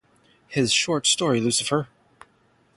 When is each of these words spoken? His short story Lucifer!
His 0.47 0.73
short 0.73 1.05
story 1.05 1.39
Lucifer! 1.39 1.87